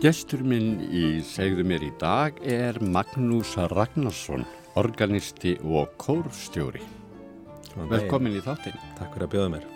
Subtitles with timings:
[0.00, 4.46] Gestur minn í segðu mér í dag er Magnús Ragnarsson,
[4.80, 6.80] organisti og kórstjóri.
[7.90, 8.78] Velkomin í þáttinn.
[8.96, 9.66] Takk fyrir að bjóða mér.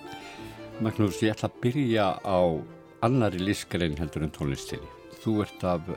[0.87, 2.41] Magnús, ég ætla að byrja á
[3.05, 4.88] annari lískrein heldur en tónlistinni.
[5.20, 5.92] Þú ert af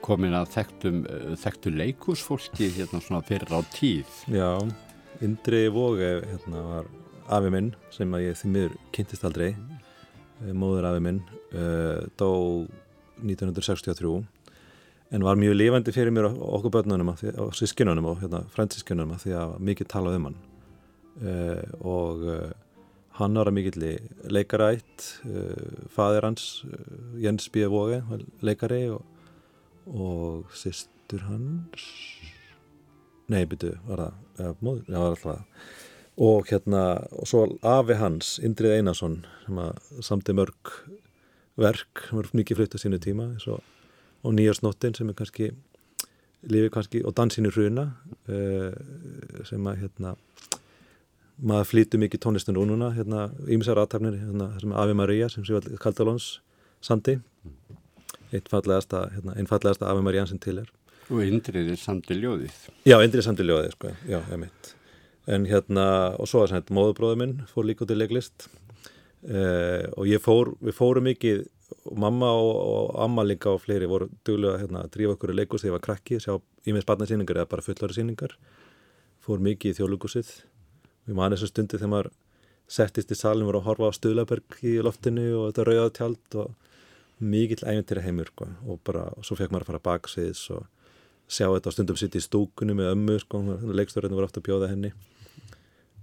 [0.00, 1.04] komin að þekktum,
[1.44, 4.18] þekktu leikúsfólki hérna svona fyrir á tíð.
[4.32, 4.64] Já,
[5.20, 6.92] Indri Vóge hérna var
[7.36, 9.52] afi minn sem að ég því miður kynntist aldrei,
[10.56, 12.32] móður afi minn, uh, dó
[13.22, 14.22] 1963
[15.10, 19.34] en var mjög lifandi fyrir mér og okkur börnunum og sískinunum og hérna, fransískinunum því
[19.40, 20.38] að mikið talað um hann
[21.24, 22.50] uh, og uh,
[23.18, 23.86] hann var að mikill
[24.28, 26.64] leikarætt uh, fadir hans
[27.18, 27.64] Jens B.
[27.72, 28.02] Vóge
[28.44, 29.02] leikari og,
[29.86, 31.88] og sýstur hans
[33.28, 35.84] nei, byrju, var það móður, já, var alltaf
[36.18, 39.60] og hérna, og svo afi hans Indrið Einarsson sem
[40.02, 40.72] samti mörg
[41.58, 43.62] verk sem er mikið flutt á sínu tíma og,
[44.22, 45.50] og nýjarsnottin sem er kannski
[46.48, 47.88] lifi kannski og dansinu hruna
[48.30, 48.72] uh,
[49.48, 50.14] sem að hérna
[51.38, 55.58] maður flýtu mikið tónlistun og núna hérna ímsar aðtafnir hérna sem Avi Maria sem séu
[55.58, 56.38] allir Kaldalóns
[56.82, 57.18] sandi
[58.32, 60.72] einn fallegasta hérna, Avi Maria sem til er.
[61.08, 62.56] Og Indrið er samti ljóðið.
[62.84, 64.18] Já, Indrið er samti ljóðið sko, já,
[65.28, 65.84] en hérna,
[66.20, 68.48] og svo er þetta móðubróður minn fór líka út í leiklist
[69.28, 71.42] Uh, og ég fór, við fórum mikið
[71.90, 75.36] og mamma og, og amma líka og fleiri voru duglega hérna, að drífa okkur í
[75.36, 78.38] leikús þegar ég var krakki, sjá ímið sparnarsýningar eða bara fullari síningar
[79.24, 82.10] fór mikið í þjóðlugúsið og ég man þess að stundi þegar maður
[82.78, 86.56] settist í salin voru að horfa á Stöðlaberg í loftinu og þetta rauðað tjald og
[87.18, 88.48] mikill æventyri heimur sko.
[88.68, 90.66] og bara, og svo fekk maður að fara baksviðs og
[91.28, 93.40] sjá þetta stundum sitt í stúkunni með ömmu, sko,
[93.76, 94.92] leiksturinn voru ofta að bjóða henni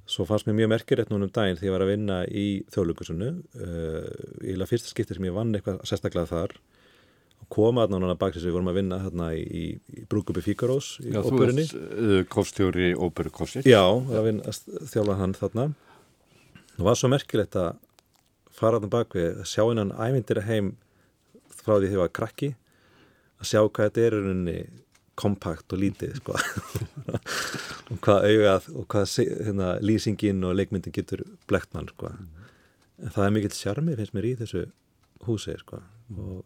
[0.06, 3.30] Svo fannst mér mjög merkilegt núna um daginn því ég var að vinna í þjóðlugusunnu
[3.34, 4.10] uh,
[4.46, 6.54] í la fyrsta skipti sem ég vann eitthvað sérstaklega þar
[7.42, 10.44] og koma aðná núna bak þess að við vorum að vinna hérna í, í, Brúkubi
[10.46, 11.66] Fíkarós í óperunni.
[11.66, 13.66] Já, þú veist uh, kostjóri óperukostir.
[13.66, 14.56] Já, að vinna
[14.94, 15.68] þjóla hann þarna.
[16.76, 17.72] Það var svo merkilegt að
[18.56, 20.74] fara þarna bak við að sjá einan ævindir heim
[21.50, 22.52] frá því því að það var krakki
[23.42, 24.58] að sjá hvað þetta er unni
[25.20, 26.36] kompakt og lítið sko.
[27.92, 32.12] og hvað augað og hvað hérna, lýsingin og leikmyndin getur blekt mann sko.
[32.12, 34.66] en það er mikill sjarmi finnst mér í þessu
[35.28, 35.82] húsi sko.
[36.18, 36.44] og,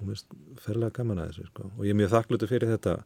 [0.00, 1.70] og mér er ferlega gaman að þessu sko.
[1.76, 2.98] og ég er mjög þakklutur fyrir þetta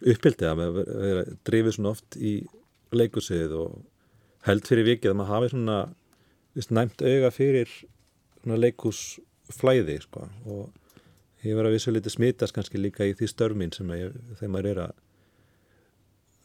[0.00, 2.34] uppbildið að vera drifið svona oft í
[2.96, 3.80] leikusið og
[4.48, 5.80] held fyrir vikið að maður hafi svona
[6.74, 7.72] næmt auga fyrir
[8.48, 10.26] leikusflæði sko.
[10.48, 10.79] og
[11.44, 14.70] ég verði að vissu litið smitast kannski líka í því störmin sem ég, þegar maður
[14.70, 14.92] er að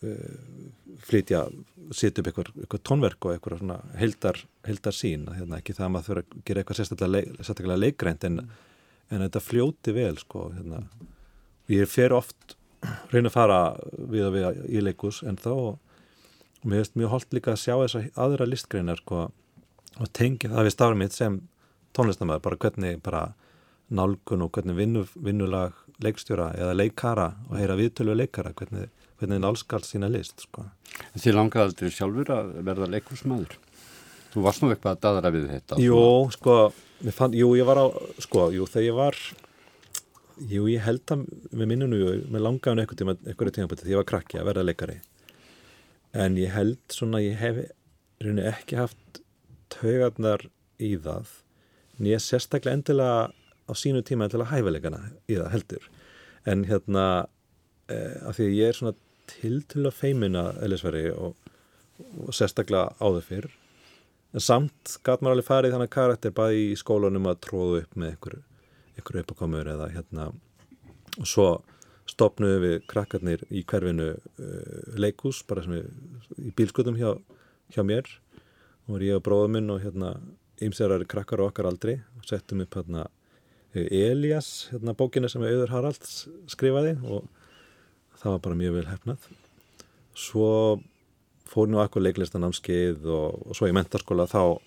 [0.09, 0.67] uh,
[1.05, 1.45] flytja
[1.91, 5.95] setja upp eitthvað, eitthvað tónverk og eitthvað svona heldar, heldar sín hérna, ekki það að
[5.95, 8.43] maður þurfa að gera eitthvað sérstaklega leik, leikrænt en,
[9.11, 10.85] en þetta fljóti vel sko hérna.
[11.71, 12.55] ég fer oft
[13.11, 13.59] reyna að fara
[13.95, 17.75] við og við í leikus en þá og mér finnst mjög holdt líka að sjá
[17.77, 19.27] þess að aðra listgreinar sko,
[20.01, 21.39] og tengi það við starfum mitt sem
[21.95, 23.25] tónlistamæður bara hvernig bara
[23.93, 29.87] nálgun og hvernig vinnu, vinnulag leikstjóra eða leikara og heyra viðtölu leikara, hvernig, hvernig nálskalt
[29.87, 30.65] sína list sko.
[31.15, 33.59] Þið langaði aldrei sjálfur að verða leikursmaður
[34.35, 35.75] Þú varst nú eitthvað að dadra við þetta.
[35.79, 35.99] Jú,
[36.35, 36.53] sko,
[37.15, 37.87] fann, jú, ég var á
[38.19, 39.19] sko, jú, þegar ég var
[40.51, 41.21] jú, ég held að
[41.55, 41.99] með minnunu
[42.33, 44.97] með langaðun eitthvað tíma, eitthvað tíma þegar ég var krakki að verða leikari.
[46.19, 47.61] En ég held svona, ég hef
[48.51, 49.21] ekki haft
[49.71, 50.43] taugarnar
[50.83, 51.31] í það
[51.95, 53.31] en ég sérstaklega endilega
[53.65, 55.89] á sínu tíma til að hæfilegana í það heldur.
[56.45, 57.05] En hérna
[57.89, 58.95] eh, af því að ég er svona
[59.29, 61.35] til til að feimina Elisveri og,
[62.21, 63.53] og sérstaklega áður fyrr
[64.35, 68.11] en samt gæt maður alveg farið þannig karakter bæði í skólanum að tróðu upp með
[68.11, 68.35] einhver,
[68.97, 70.27] einhver uppakomur eða hérna
[71.15, 71.47] og svo
[72.11, 77.15] stopnuðu við krakkarnir í hverfinu uh, leikús bara sem við í bílskutum hjá,
[77.73, 78.09] hjá mér.
[78.91, 80.11] Og ég og bróðum minn og hérna
[80.61, 83.07] ymsverðari krakkar og okkar aldrei og settum upp hérna
[83.75, 87.25] Elias, hérna bókina sem Auður Haralds skrifaði og
[88.19, 89.27] það var bara mjög vel hefnað
[90.15, 90.79] svo
[91.49, 94.57] fór nú akkur leiklistanámskeið og, og svo í mentarskóla þá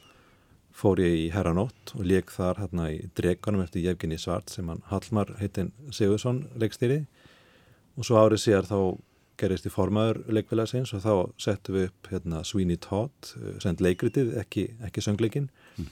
[0.78, 4.84] fór ég í Herranótt og leik þar hérna í Dreganum eftir Jefginni Svart sem hann
[4.92, 7.00] Hallmar heitinn Sigursson leikstýri
[7.98, 8.78] og svo árið síðar þá
[9.38, 13.32] gerist í formaður leikfélagsins og þá settum við upp hérna Sweeney Todd
[13.62, 15.90] send leikritið, ekki, ekki söngleikin mm.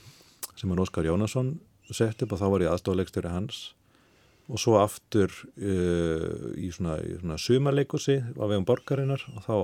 [0.55, 1.57] sem hann Óskar Jónasson
[1.95, 3.61] sett upp og þá var ég aðstofleikstjóri hans.
[4.47, 9.55] Og svo aftur uh, í svona, svona sumarleikusi á vegum borgarinnar og þá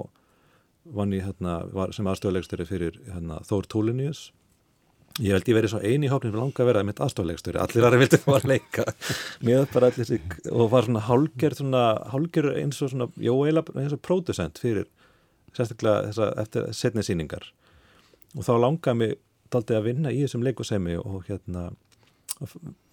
[0.99, 1.61] vann ég hérna,
[1.95, 4.31] sem aðstofleikstjóri fyrir hérna, Þór Túlinius.
[5.21, 7.99] Ég held ég verið svo eini hópin sem langa að vera mitt aðstoflegstöri, allir aðra
[8.01, 8.87] vildi fá að leika.
[9.47, 13.77] Með bara allir sig og var svona hálger, svona hálger eins og svona, jó eiginlega
[13.83, 14.89] eins og pródusent fyrir
[15.53, 17.45] sérstaklega þessa eftir setni síningar
[18.33, 19.15] og þá langaði mig
[19.53, 21.71] daldi að vinna í þessum leikusemi og hérna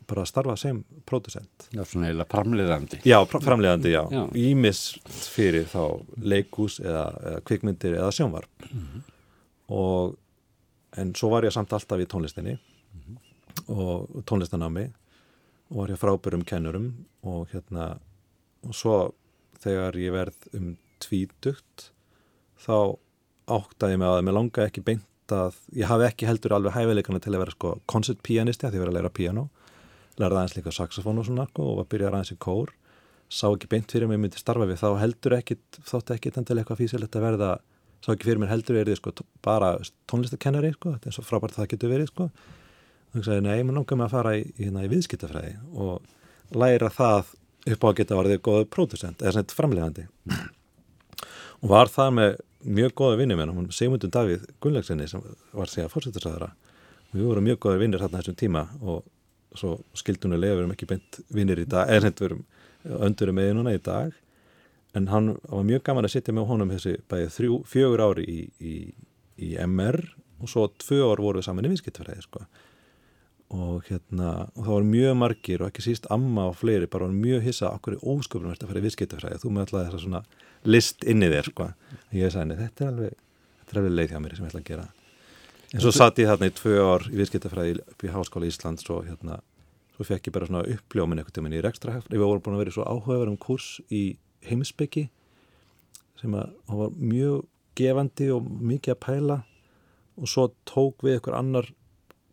[0.09, 4.23] bara að starfa sem pródusent Já, svona eiginlega framleiðandi Já, framleiðandi, já, já.
[4.41, 5.83] ímist fyrir þá
[6.17, 9.03] leikus eða, eða kvikmyndir eða sjónvarp mm -hmm.
[9.77, 10.17] og
[10.97, 13.17] en svo var ég samt alltaf í tónlistinni mm -hmm.
[13.67, 14.89] og tónlistanámi
[15.69, 17.99] og var ég frábærum kennurum og hérna
[18.63, 19.13] og svo
[19.59, 21.91] þegar ég verð um tvítugt
[22.59, 22.97] þá
[23.47, 25.05] áttaði mig að mér langa ekki beint
[25.35, 28.83] að ég hafi ekki heldur alveg hæfileikana til að vera sko koncertpianisti að því að
[28.85, 29.47] vera að læra piano.
[30.19, 32.73] Lærði aðeins líka saxofón og svona sko, og að byrja aðeins í kór.
[33.29, 36.57] Sá ekki beint fyrir mig myndi starfa við þá heldur ekki, þótt ekki þannig til
[36.59, 37.51] eitthvað físilegt að verða
[38.03, 39.13] sá ekki fyrir mér heldur er þið sko
[39.45, 39.73] bara
[40.09, 42.29] tónlistakennari sko, þetta er svo frábært það getur verið sko.
[42.29, 46.91] Og það sagði, nei, maður langar mig að fara í, í, í viðskiptafræði og læra
[46.93, 47.33] það
[47.73, 50.05] upp á að geta varðið góð producent, eða svona framlegandi
[51.59, 52.39] og var það með
[52.79, 55.23] mjög góða vinni með hann, Sigmundur Davíð Gunnlaugsinni sem
[55.55, 56.49] var síðan fórsettarsaðara
[57.09, 59.03] og við vorum mjög góða vinnir hérna þessum tíma og
[59.57, 62.43] svo skildunulega við erum ekki beint vinnir í dag, eða erum
[62.85, 64.13] öndurum með núna í dag
[64.97, 68.39] en hann var mjög gaman að sitja með honum þessi bæðið þrjú, fjögur ári í,
[68.59, 68.75] í,
[69.45, 69.99] í MR
[70.39, 72.45] og svo tvö ár voru við saman í vinskiptfræði sko.
[73.49, 77.15] Og hérna og það var mjög margir og ekki síst amma og fleiri bara var
[77.17, 80.21] mjög hissa okkur í ósköpunum að fara í vinskiptfræði þú með alltaf þessa svona
[80.69, 81.69] list inni þér sko.
[82.13, 84.69] ég sagði, þetta er alveg þetta er alveg leið hjá mér sem ég ætla að
[84.69, 84.87] gera
[85.73, 89.09] en svo satt ég þarna í tvö ár í vinskiptfræði upp í Háskóla Íslands og
[89.09, 89.39] hérna
[89.95, 92.65] svo fekk ég bara svona uppljómin eitthvað til minni í rekstrahæft við vorum búin að
[92.67, 94.03] vera svo áhugaverðum kurs í
[94.45, 95.09] heimsbyggi
[96.21, 97.47] sem að var mjög
[97.79, 99.41] gefandi og mikið að pæla
[100.19, 101.69] og svo tók við einhver annar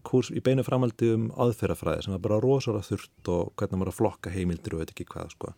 [0.06, 3.98] kurs í beinu framaldi um aðferðafræði sem var bara rosalega þurft og hvernig maður að
[3.98, 5.52] flokka heimildir og veit ekki hvað sko.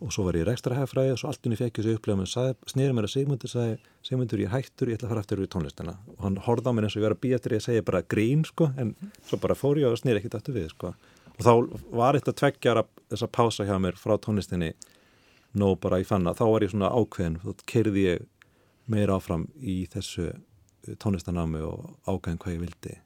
[0.00, 2.94] og svo var ég rekstrahæfræði og svo allt unni fekk ég þessu upplegum og snýrið
[2.96, 5.94] mér að Sigmundur sagði Sigmundur ég hættur, ég ætla að fara aftur í tónlistina.
[6.16, 7.84] Og hann horfði á mér eins og ég var að býja eftir ég að segja
[7.84, 8.94] bara grín sko en
[9.28, 10.94] svo bara fór ég og snýrið ekkert aftur við sko.
[11.36, 11.52] Og þá
[12.00, 14.72] var þetta tveggjara þessa pása hjá mér frá tónlistinni
[15.52, 18.26] nóg bara í fanna, þá var ég svona ákveðin þá kerði ég
[18.90, 20.30] meira áfram í þessu
[21.00, 22.96] tónlistanámi og ágæðin hvað ég vildi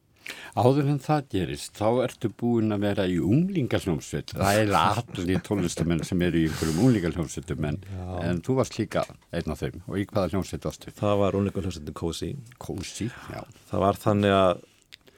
[0.55, 6.05] Áður en það gerist, þá ertu búin að vera í unglingarhljómsveit það er allir tónlistamenn
[6.07, 7.81] sem eru í einhverjum unglingarhljómsveitum en,
[8.23, 9.05] en þú varst líka
[9.35, 9.83] einn af þeim.
[9.89, 10.95] Og í hvaða hljómsveit varstu?
[11.01, 12.31] Það var unglingarhljómsveitin Cozy.
[12.63, 13.43] Cozy, já.
[13.73, 14.65] Það var þannig að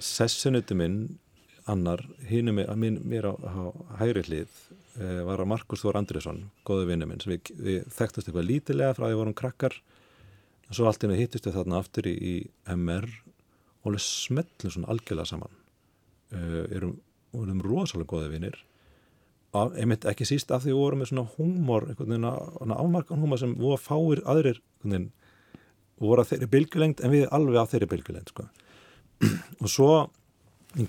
[0.03, 0.99] sessunutu minn
[1.67, 4.61] annar, hinn er mér á, á hægri hlið
[4.97, 8.95] Eh, var að Markus Þór Andriðsson, góðu vinnu minn, sem við, við þekktumst eitthvað lítilega
[8.97, 9.75] frá því að við vorum krakkar.
[10.67, 12.35] Og svo allt inn að hittist við þarna aftur í, í
[12.73, 13.09] MR
[13.87, 15.61] og alveg smellum svona algjörlega saman.
[16.35, 16.97] Uh, erum,
[17.39, 18.59] erum rosalega góðu vinnir
[19.57, 23.77] einmitt ekki síst af því við vorum með svona húmor, einhvern ámarkan húmor sem voru
[23.77, 25.11] að fáir aðrir veginn,
[26.03, 28.47] voru að þeirri bylgulengt en við alveg að þeirri bylgulengt sko.
[29.63, 29.91] og svo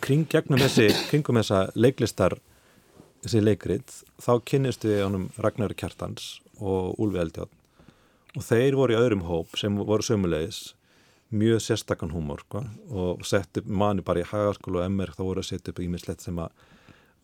[0.03, 2.37] kring gegnum þessi, kringum þessa leiklistar
[3.23, 7.53] þessi leikrit, þá kynnistu við ánum Ragnar Kjartans og Úlfi Eldjátt
[8.37, 10.75] og þeir voru í öðrum hóp sem voru sömulegis
[11.29, 15.43] mjög sérstakann húmor sko, og sett upp manni bara í hagaskólu og MR þá voru
[15.43, 16.53] að setja upp ímislegt sem að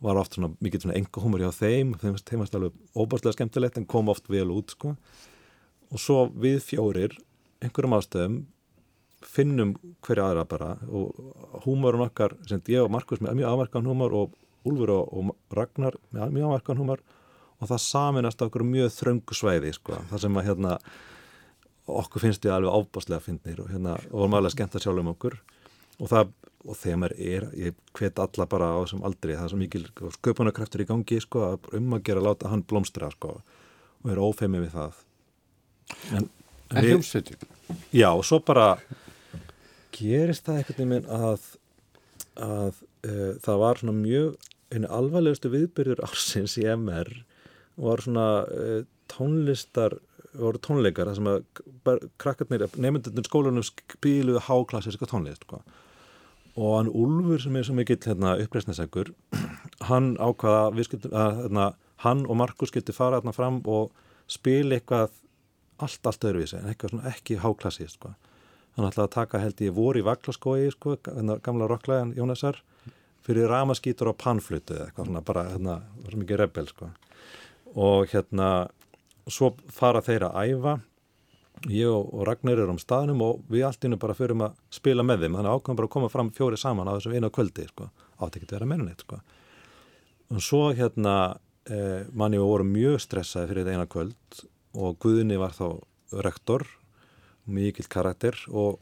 [0.04, 3.88] var oft svona mikið svona enga húmor hjá þeim þeim varst alveg óbærslega skemmtilegt en
[3.88, 4.98] kom oft vel út sko.
[5.94, 7.16] Og svo við fjórir
[7.64, 8.40] einhverjum ástöðum
[9.24, 14.16] finnum hverja aðra bara og húmorun okkar, sem ég og Markus með mjög afmarkan húmor
[14.18, 14.34] og
[14.68, 17.02] Úlfur og, Ragnar með mjög áverkan humar
[17.60, 20.78] og það saminast okkur mjög þröngu sveiði sko, það sem að hérna
[21.88, 25.12] okkur finnst ég alveg ábáslega finnir og hérna og varum alveg skemmt að sjálf um
[25.14, 25.38] okkur.
[26.00, 26.32] Og það,
[26.64, 29.84] og þegar maður er ég hvet alla bara á þessum aldri það er svo mikil
[30.18, 33.36] sköpunarkraftur í gangi sko um að gera láta hann blómstra sko
[34.04, 35.02] og er ófeimið við það.
[36.16, 36.30] En,
[36.72, 37.44] en hljómsveitin?
[37.94, 38.78] Já, og svo bara
[39.94, 41.52] gerist það einhvern veginn að
[42.34, 47.12] að uh, það var svona mjög einu alvarlegustu viðbyrjur ársins í MR
[47.78, 48.80] var svona uh,
[49.12, 50.00] tónlistar
[50.38, 51.44] voru tónleikar sem að
[52.22, 55.62] krakkarnir, nefndunir skólanum spíluðu háklassiska tónlist sko.
[56.56, 59.14] og hann Úlfur sem er svo mikill hérna, uppreysnasegur
[59.90, 61.68] hann ákvaða að, hérna,
[62.06, 63.92] hann og Markus skilti fara hérna fram og
[64.28, 65.10] spila eitthvað
[65.82, 68.14] allt, allt öðruvísi en eitthvað svona ekki háklassist sko.
[68.78, 70.98] hann ætlaði að taka held ég voru í Vaklaskói sko,
[71.44, 72.62] gamla rocklæðan Jónasar
[73.24, 76.90] fyrir ramaskítur á panflutu eða eitthvað svona bara hérna, var mikið rebel sko
[77.74, 78.70] og hérna
[79.32, 80.76] svo fara þeir að æfa.
[81.72, 85.24] Ég og, Ragnar erum á staðnum og við allt innum bara förum að spila með
[85.24, 85.38] þeim.
[85.38, 87.90] Þannig ákvæmum bara að koma fram fjóri saman á þessum einu kvöldi sko,
[88.20, 89.22] átt ekki að vera meira neitt sko.
[90.34, 91.38] og svo hérna
[91.70, 94.40] eh, manni við vorum mjög stressaði fyrir þetta eina kvöld
[94.74, 95.68] og Guðni var þá
[96.26, 96.66] rektor
[97.46, 98.80] mikill karakter og,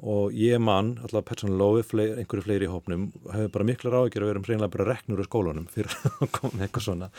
[0.00, 4.32] og ég mann, alltaf persónulega fleir, einhverju fleiri í hópnum hefur bara mikla ráðgjör að
[4.32, 7.10] vera um reynilega bara reknur úr skólanum fyrir að koma eitthvað svona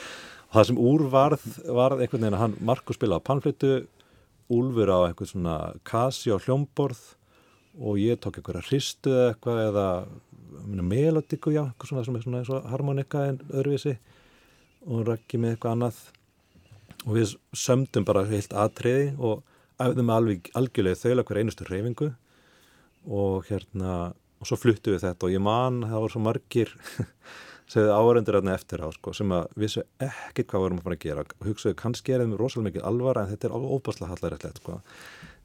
[0.52, 3.74] það sem úr varð, varð einhvern veginn að hann Markus spilaði á pannflötu
[4.52, 7.00] Úlfur á eitthvað svona kasi á hljómborð
[7.80, 9.86] og ég tók eitthvað hristu eða eitthvað eða
[10.92, 13.96] melodiku, já, eitthvað svona, svona, svona, svona harmonika en öðruvísi
[14.92, 16.02] og rækki með eitthvað annað.
[17.06, 19.46] Og við sömdum bara heilt aðtriði og
[19.82, 22.10] æfðum alveg algjörlega þauðlega hver einustu reyfingu
[23.08, 23.94] og hérna
[24.42, 26.76] og svo fluttu við þetta og ég man það voru svo margir
[27.72, 31.04] segðu áhörendur aðna eftir á sko, sem að vissu ekkert hvað vorum að fara að
[31.06, 34.60] gera og hugsaðu kannski er þeim rosalega mikið alvara en þetta er alveg óbáslega hallarrættilegt
[34.62, 34.80] sko.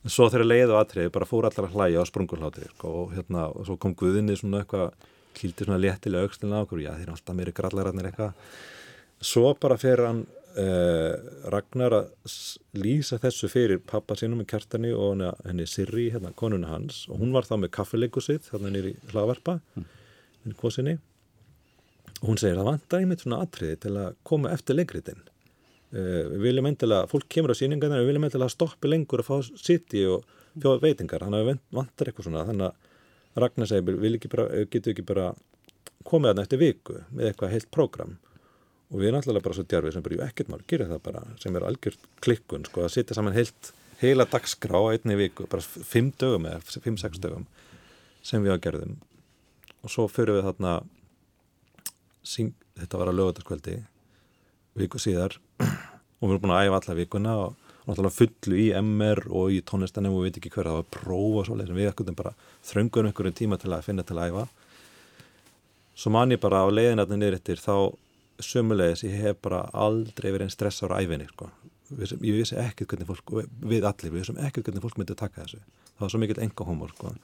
[0.02, 3.47] en svo þegar leiðu aðtriði bara fór allar að hlæja á sprungurhlátri sko, og hérna
[3.52, 4.97] og svo kom Guðinni svona eitthvað
[5.37, 8.35] kýldi svona léttilega aukstilina á okkur já þeir eru alltaf meiri grallararnir eitthvað
[9.30, 11.14] svo bara fer hann uh,
[11.52, 12.37] Ragnar að
[12.76, 17.35] lýsa þessu fyrir pappa sínum með kjartani og henni Sirri, hérna konuna hans og hún
[17.37, 19.92] var þá með kaffileiku sitt hérna nýri hlaðvarpa mm.
[20.42, 20.99] henni kosinni
[22.23, 26.41] og hún segir að vantar einmitt svona atriði til að koma eftir leikritin uh, við
[26.49, 30.07] viljum endilega, fólk kemur á síningarna við viljum endilega stoppi lengur að fá sitt í
[30.11, 32.85] og fjóða veitingar, þannig að við vantar eitthvað svona, þannig að
[33.37, 33.99] Ragnar segir,
[34.73, 35.27] getur ekki bara
[36.09, 38.15] komið aðna eftir viku með eitthvað heilt prógram?
[38.89, 41.23] Og við erum alltaf bara svo djarfið sem bara, jú ekkert mál, gerir það bara
[41.43, 45.65] sem er algjör klikkun, sko, að sitja saman heilt heila dagskrá á einni viku bara
[45.65, 47.47] fimm dögum eða fimm-sex dögum
[48.25, 48.97] sem við á gerðum.
[49.85, 50.79] Og svo fyrir við þarna
[52.26, 53.76] syng, þetta var að lögutaskvöldi
[54.76, 57.56] viku síðar og við erum búin að æfa alla vikuna og
[57.87, 60.88] náttúrulega fullu í MR og í tónlistanum og við veitum ekki hver að það var
[60.97, 62.33] próf og svolítið við ekkert bara
[62.66, 64.47] þröngunum einhverjum tíma til að finna til að æfa
[65.97, 67.95] svo man ég bara á leiðinatni niður eftir þá
[68.42, 71.49] sömulegis ég hef bara aldrei verið einn stress ára æfinni sko.
[71.95, 75.45] ég vissi ekkert hvernig fólk við allir, við vissum ekkert hvernig fólk myndi að taka
[75.45, 77.14] þessu það var svo mikill enga hómor sko.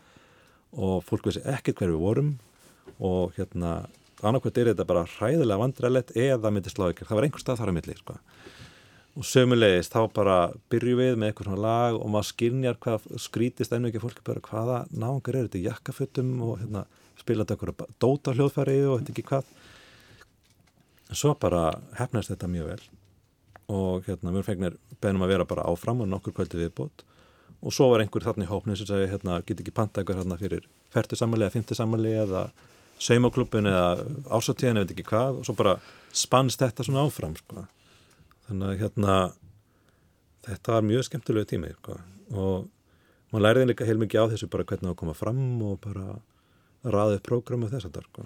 [0.79, 2.31] og fólk vissi ekkert hver við vorum
[3.03, 3.83] og hérna
[4.29, 7.73] annarkvæmt er þetta bara hræðilega vandræðilegt eða myndi slá ykkur, það var einhver stað þar
[7.73, 8.17] á milli sko.
[9.13, 10.37] og sömulegis þá bara
[10.73, 14.41] byrju við með eitthvað svona lag og maður skilnjar hvað skrítist ennu ekki fólki bara
[14.41, 15.65] hvaða náðungar er þetta?
[15.67, 16.87] Jakkafötum og hérna,
[17.21, 19.53] spilaði eitthvað dóta hljóðfæri og þetta ekki hvað?
[21.13, 21.67] Svo bara
[21.99, 22.83] hefnast þetta mjög vel
[23.73, 27.05] og hérna mjög fengnir beðnum að vera bara áfram og nokkur kvöldi viðbót.
[27.63, 30.39] Og svo var einhver þarna í hópni sem segi hérna get ekki panta eitthvað hérna
[30.41, 32.47] fyrir færtu sammali eða fymti sammali eða
[33.03, 35.77] saumaklubin eða ásatíðan eða ekki hvað og svo bara
[36.15, 37.67] spannst þetta svona áfram sko.
[38.49, 39.17] þannig að hérna
[40.47, 41.99] þetta var mjög skemmtilegu tími sko.
[42.33, 42.69] og
[43.33, 46.07] maður læriði líka heil mikið á þessu bara hvernig það koma fram og bara
[46.83, 48.25] raðið prógramu þess að það sko.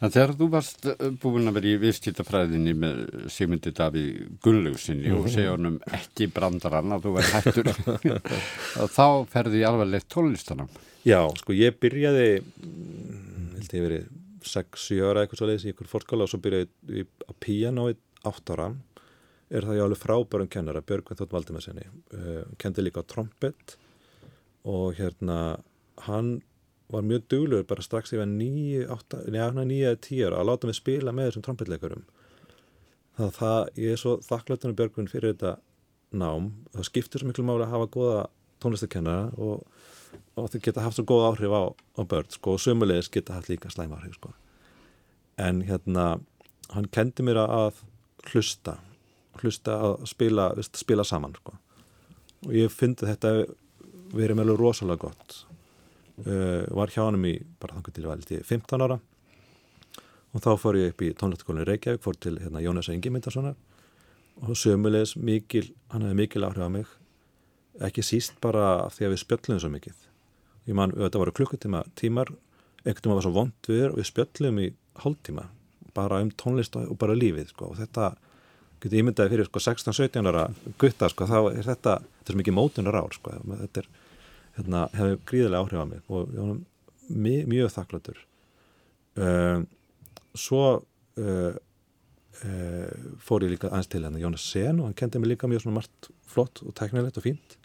[0.00, 3.00] En þegar þú varst eh, búin að vera í viðskiptafræðinni með
[3.32, 5.24] Sigmundi Davíð Gunnlausinni mm -hmm.
[5.24, 7.66] og segja honum ekki brandarann að þú verði hættur
[8.96, 10.70] þá ferði ég alveg leitt tónlistanum
[11.04, 12.42] Já, sko ég byrjaði
[13.56, 14.08] held ég verið
[14.40, 16.68] 6-7 ára eitthvað svo leiðis í ykkur fórskóla og svo byrjaði
[17.02, 18.72] ég á piano í 8 ára
[19.50, 23.76] er það ég alveg frábærum kennara Björgvin Þótt Valdimarsinni uh, kendi líka á trombett
[24.68, 25.58] og hérna
[26.06, 26.40] hann
[26.90, 32.04] var mjög duglur bara strax yfir 9-10 ára að láta mig spila með þessum trombettleikarum
[33.16, 35.56] þannig að það, ég er svo þakkláttunum Björgvin fyrir þetta
[36.10, 38.22] nám það skiptir svo miklu máli að hafa goða
[38.60, 39.66] tónlistakennara og
[40.38, 43.50] og þau geta haft svo góð áhrif á, á börn sko, og sömulegis geta haft
[43.50, 44.32] líka slæm áhrif sko.
[45.38, 46.20] en hérna
[46.70, 47.82] hann kendi mér að
[48.30, 48.78] hlusta
[49.40, 51.56] hlusta að spila, spila saman sko.
[52.46, 53.46] og ég fyndi þetta
[54.12, 55.44] verið meðlega rosalega gott
[56.26, 58.98] uh, var hjá hann í bara þannig til veldi 15 ára.
[60.30, 63.56] Og þá fór ég upp í tónlættikólinu Reykjavík fór til hérna, Jónas Engi Myndarssonar
[64.40, 66.92] og sömulegis mikil hann hefði mikil áhrif á mig.
[67.80, 70.06] Ekki síst bara því að við spjöllum svo mikið.
[70.70, 72.30] Ég man, þetta voru klukkutíma tímar.
[72.84, 74.70] Einhvern tíma var svo vond við og við spjöllum í
[75.02, 75.48] hálftíma.
[75.96, 77.72] Bara um tónlist og bara lífið sko.
[77.72, 78.12] og þetta
[78.80, 80.46] getur ímyndaði fyrir sko, 16-17 ára
[80.80, 83.34] gutta sko, þá er þetta þetta er svo mikið mótunar ár sko.
[83.50, 83.88] þetta er,
[84.58, 86.60] hérna, hefur gríðilega áhrif á mig og ég var
[87.10, 88.20] mjög, mjög þakkláttur.
[89.20, 89.66] Um,
[90.38, 90.64] svo
[91.20, 91.54] uh,
[92.44, 92.90] uh,
[93.22, 95.80] fór ég líka aðeins til henni Jónas Sen og hann kendi mig líka mjög svona
[95.80, 97.56] margt flott og teknilegt og fínt.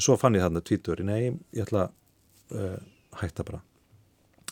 [0.00, 2.78] Svo fann ég þarna tvítur nei, ég ætla að uh,
[3.20, 3.62] hætta bara.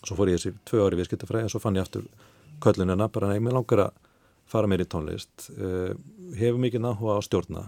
[0.02, 2.06] Svo fór ég þessi tvö ári viðskiptafræði og svo fann ég aftur
[2.62, 4.04] köllunina bara nei, mér langar að
[4.48, 5.94] fara mér í tónlist uh,
[6.38, 7.64] hefur mikið náhuga á stjórna.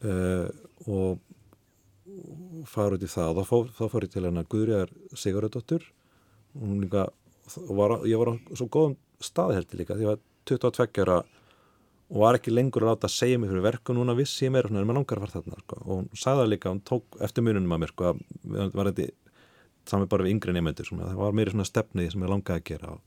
[0.00, 0.48] Uh,
[0.88, 1.20] og
[2.70, 3.42] fara út í það.
[3.42, 5.86] Og þá þá fór ég til hennar Guðriðar Sigurðardóttur.
[6.58, 7.08] Hún líka
[7.68, 11.20] var, ég var á svo góðum staðheldi líka því að ég var 22 ára
[12.10, 14.82] og var ekki lengur að láta segja mig fyrir verku núna vissi ég meira svona
[14.82, 15.76] en maður langar að fara þarna sko.
[15.80, 19.06] og hún sagði það líka, hún tók eftir mununum að mér sko, að var þetta
[19.90, 22.94] sami bara við yngri nefndir, það var meira svona stefnið sem ég langaði að gera
[22.94, 23.00] og,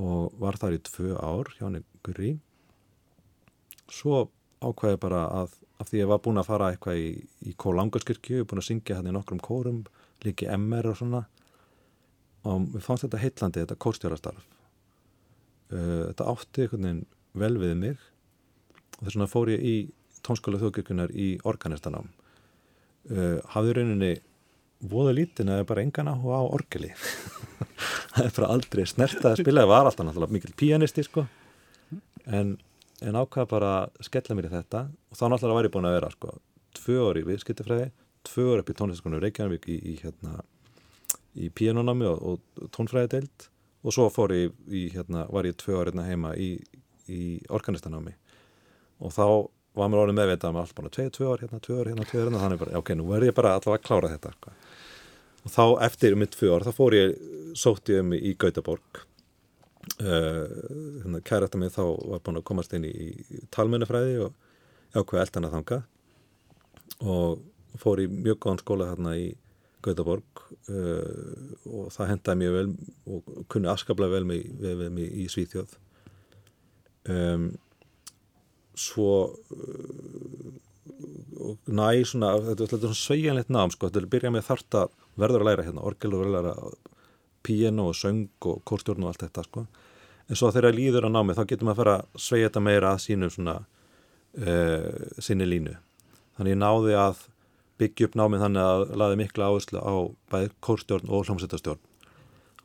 [0.00, 2.32] og var þar í tvö ár hjá henni Guri
[3.90, 4.28] svo
[4.64, 7.10] ákvæði bara að af því ég var búin að fara eitthvað í,
[7.48, 9.84] í Kólangarskirkju, búin að syngja hann í nokkrum kórum,
[10.24, 11.24] líki MR og svona.
[12.48, 14.44] Og mér fannst þetta heitlandi, þetta kórstjárastarf
[15.74, 17.04] uh, þetta átti einhvern veginn
[17.40, 18.06] vel við mig.
[18.98, 19.74] Og þess vegna fór ég í
[20.26, 24.14] tónskóla þjóðkirkunar í organistanám uh, hafði rauninni
[24.90, 26.90] voða lítin eða bara engan áhuga á orgeli.
[28.14, 31.22] Það er bara aldrei snertað að spila, það var alltaf náttúrulega mikil pianisti sko.
[32.26, 32.56] En
[33.00, 35.96] en ákvaða bara að skella mér í þetta og þá náttúrulega var ég búin að
[35.96, 36.34] vera sko,
[36.76, 37.86] tvö orði í viðskiptafræði,
[38.28, 40.42] tvö orði upp í tónlistaskonum Reykjavík í, í, hérna,
[41.40, 43.48] í píanónami og, og tónfræði deilt
[43.80, 46.52] og svo fór ég í, hérna, var ég tvö orðina heima í,
[47.50, 48.12] organistanámi
[49.00, 49.24] og þá
[49.74, 52.20] var mér orðin meðvitað með allt bara tvei, tvö orð hérna, tvö orð hérna, tvö
[52.20, 54.54] orð hérna, þannig bara, ok, nú verð ég bara allavega að klára þetta sko.
[55.40, 57.16] og þá eftir mitt tvö orð, þá fór ég,
[57.58, 59.02] sótt ég um í Gautaborg
[60.04, 63.10] uh, kærasta mig þá var búin að komast inn í
[63.54, 64.34] talmennafræði og
[64.94, 65.80] ákveði eldan að þanga
[67.00, 69.30] og fór í mjög góðan skóla hérna í
[69.84, 72.70] Gautaborg uh, og það hendaði mjög vel
[73.14, 75.76] og kunni afskaplega vel með, með, með í Svíþjóð.
[77.10, 77.46] Um,
[78.76, 79.14] svo
[79.56, 80.50] uh,
[81.40, 84.82] og næ svona, þetta er svona sveigjanleitt nám sko, þetta er að byrja með þarta
[85.20, 86.89] verður að læra hérna, orgel og verður að læra
[87.46, 89.66] piano og söng og kórstjórn og allt þetta sko.
[90.28, 92.92] en svo þegar líður á námi þá getur maður að fara að sveia þetta meira
[92.94, 93.54] að sínum svona
[94.38, 95.74] uh, sinni línu.
[96.36, 97.24] Þannig ég náði að
[97.80, 99.94] byggja upp námið þannig að laði mikla áherslu á
[100.30, 101.86] bæði kórstjórn og hljómsættastjórn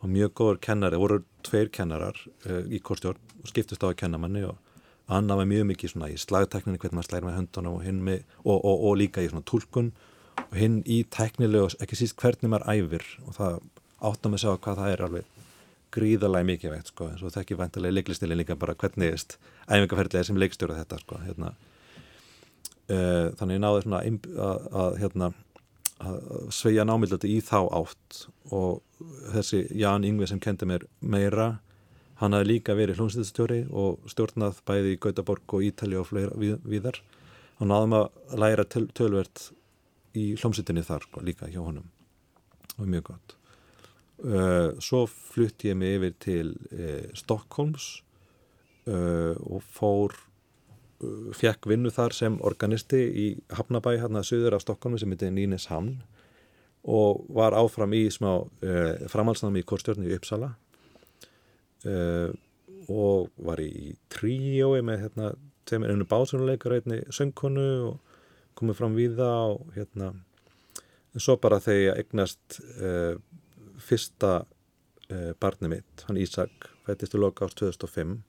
[0.03, 4.21] og mjög góður kennari, voru tveir kennarar uh, í kórstjórn og skiptist á að kenna
[4.21, 4.59] manni og
[5.05, 8.57] Anna var mjög mikið svona í slagtekninni hvernig maður slæðir með höndunum og, með, og,
[8.57, 9.91] og, og líka í svona tólkun
[10.47, 13.05] og hinn í teknileg og ekki síst hvernig maður æfir.
[13.29, 13.59] Og það
[14.03, 15.31] áttum að sjá hvað það er alveg
[15.95, 19.23] gríðalega mikið veikt sko eins og það ekki vantilega leiklistilin líka bara hvernig er
[19.69, 21.53] æfingarferðilega sem leikstjóra þetta sko hérna.
[22.85, 25.29] Uh, þannig ég náði svona að, að hérna
[26.05, 26.17] að
[26.53, 28.81] sveia námildandi í þá átt og
[29.33, 31.55] þessi Ján Yngvi sem kendi mér meira
[32.19, 36.59] hann hafi líka verið hljómsýttastjóri og stjórnað bæði í Gautaborg og Ítali og fleira við,
[36.67, 36.99] viðar
[37.59, 39.49] og náðum að læra töl, tölvert
[40.15, 41.87] í hljómsýttinni þar sko, líka hjá honum.
[42.75, 43.35] Og mjög gott
[44.79, 47.87] svo flutti ég mig yfir til uh, Stokkólms
[48.87, 50.15] uh, og fór
[51.35, 55.99] fekk vinnu þar sem organisti í Hafnabæ hérna söður af Stokkólmi sem heitir Nínes Hamn
[56.87, 58.45] og var áfram í smá
[59.11, 60.51] framhalsnami í Korstjórn í Uppsala.
[62.87, 65.31] Og var í tríói með hérna
[65.73, 68.15] er einu básunuleikar einni söngkonu og
[68.57, 70.11] komið fram við það og hérna.
[71.13, 72.61] En svo bara þegar ég egnast
[73.85, 78.19] fyrsta uh, barni mitt, hann Ísak fættist í loka árs 2005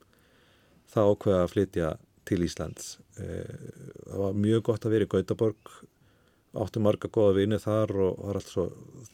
[0.93, 1.91] þá ákveða að flytja
[2.27, 2.97] til Íslands.
[3.19, 3.45] Uh,
[4.07, 5.77] það var mjög gott að vera í Gautaborg
[6.57, 8.67] áttu marga goða vini þar og var allt svo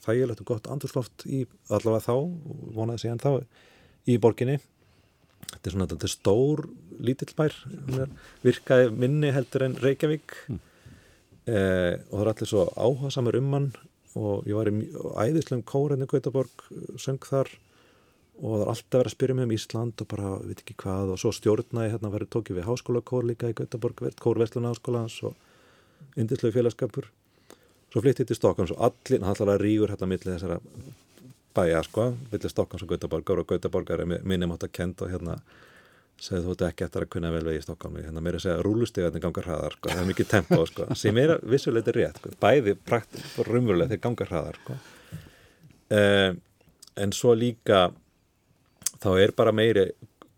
[0.05, 2.15] þægilegt og gott andurslóft í allavega þá,
[2.77, 3.33] vonaði hann þá
[4.11, 4.59] í borginni.
[5.53, 6.65] Þetta er svona þetta er stór
[7.03, 7.57] lítillbær
[8.45, 10.37] virkaði minni heldur en Reykjavík.
[10.49, 10.61] Mm.
[11.51, 13.73] eh, og það er allir svo áhuga samar um hann
[14.19, 14.75] og ég var í
[15.25, 16.65] æðislegum kórenni Gautaborg,
[17.01, 17.51] söng þar
[18.43, 21.13] og það var alltaf verið að spyrja mig um Ísland og bara, veit ekki hvað,
[21.15, 26.57] og svo stjórnaði hérna verið tókið við háskólakór líka í Gautaborg kórversluna háskólans og indislegu
[26.57, 27.09] félagskapur.
[27.93, 30.59] Svo flyttið til Stokkans og allir, hann ætlaði að rígur hérna millir þessara
[31.55, 35.39] bæja sko, millir Stokkans og Gautaborgar og Gautaborgar er minnum átt að kenda hérna
[36.23, 38.45] segðu þú þetta ekki eftir að kunna vel vegi í Stokkálmi hérna mér er að
[38.45, 39.91] segja að rúlustegarnir gangar hraðar sko.
[39.91, 40.87] það er mikið tempo sko.
[41.01, 42.35] sem er vissuleiti rétt sko.
[42.43, 46.31] bæði praktík og rumvölulega þeir gangar hraðar uh,
[47.03, 47.89] en svo líka
[49.03, 49.89] þá er bara meiri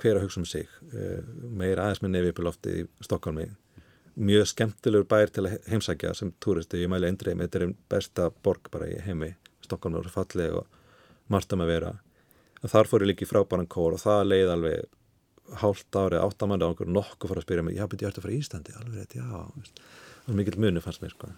[0.01, 1.21] hver að hugsa um sig uh,
[1.53, 3.51] meiri aðeins með nefipilofti í Stokkálmi
[4.15, 8.31] mjög skemmtilegur bær til að heimsækja sem túristi, ég mæli endrið þetta er einn besta
[8.47, 9.35] borg bara í heimi
[9.67, 10.83] Stokkálmi er falleg og
[11.29, 11.97] margt um að vera
[12.65, 14.93] þar fór ég líka í frábæran kór og það leið alveg
[15.61, 18.27] hálft árið, áttamanni á okkur nokkuð fara að spyrja mig, já, beti ég ætti að
[18.27, 18.75] fara í Íslandi?
[18.81, 21.31] Alveg rétt, já, mikill muni fannst mér, sko.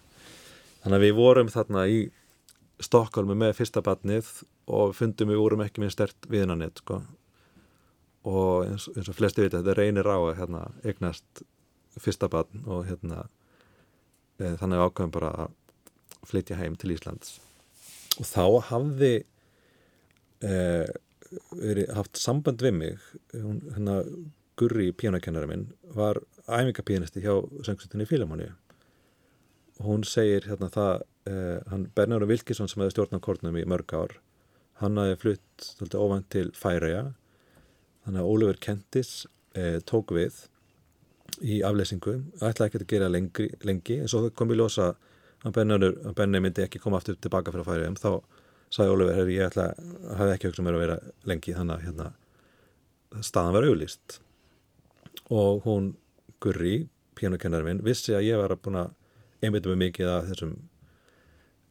[0.83, 1.99] Þannig að við vorum þarna í
[2.87, 4.27] Stokkólmi með fyrsta batnið
[4.69, 7.01] og fundum við vorum ekki með stert viðnanett, sko.
[8.27, 11.43] Og eins, eins og flesti vita, þetta reynir á að hérna, eignast
[11.97, 13.23] fyrsta batn og hérna
[14.37, 15.55] e, þannig ákveðum bara að
[16.27, 17.37] flytja heim til Íslands.
[18.17, 19.13] Og þá hafði
[20.45, 20.89] eh,
[21.51, 24.01] verið haft samband við mig hún, hérna
[24.57, 27.35] Gurri, píanakennari minn var æfingapíanisti hjá
[27.67, 28.49] söngsutinni Fílamanni
[29.85, 34.17] hún segir hérna það eh, hann Bernardur Vilkisson sem hefði stjórnað kórnum í mörg ár
[34.81, 37.03] hann hafi flutt svolítið óvænt til Færaja
[38.05, 39.11] þannig að Ólífur Kentis
[39.57, 40.45] eh, tók við
[41.43, 44.93] í afleysingu, ætlaði ekki að gera lengi, lengi en svo kom í ljósa
[45.45, 45.59] að
[46.17, 48.11] Benni myndi ekki koma aftur tilbaka fyrir að færa um, þá
[48.73, 50.97] sagði Ólífur, herri, ég ætla að hafa ekki auksum að vera
[51.29, 52.07] lengi, þannig að hérna,
[53.23, 54.19] staðan var auðlist
[55.33, 55.93] og hún
[56.43, 58.91] Gurri, píanokennari minn, vissi að ég var að búin að
[59.41, 60.51] einbita mig mikið af þessum